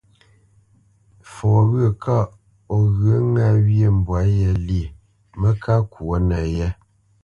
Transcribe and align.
Fɔ 1.31 1.49
wyə̂ 1.69 1.89
kaʼ 2.03 2.27
o 2.75 2.77
ghyə 2.97 3.15
ŋâ 3.33 3.45
wyê 3.65 3.87
mbwǎ 3.97 4.19
yé 4.37 4.49
lyê 4.67 4.85
mə́ 5.39 5.51
ká 5.63 5.73
ŋkwǒ 5.83 6.05
nəyé. 6.29 6.67